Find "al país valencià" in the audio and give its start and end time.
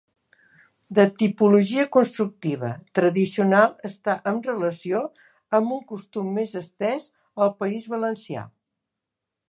7.47-8.51